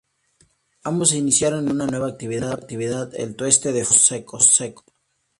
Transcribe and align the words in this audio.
Ambos 0.83 1.09
se 1.09 1.17
iniciaron 1.17 1.65
en 1.67 1.73
una 1.73 1.85
nueva 1.85 2.07
actividad, 2.07 2.63
el 3.13 3.35
tueste 3.35 3.71
de 3.71 3.85
frutos 3.85 4.47
secos. 4.47 4.83